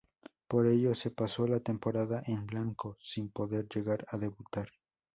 Por 0.47 0.65
ello 0.65 0.95
se 0.95 1.11
pasó 1.11 1.45
la 1.45 1.59
temporada 1.59 2.23
en 2.25 2.47
blanco 2.47 2.97
sin 3.01 3.29
poder 3.29 3.67
llegar 3.71 4.03
a 4.09 4.17
debutar. 4.17 4.67